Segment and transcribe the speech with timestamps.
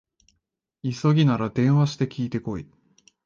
[0.81, 2.67] 急ぎなら電話して聞いてこい